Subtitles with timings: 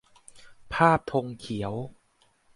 [0.73, 1.73] ภาพธงเขียว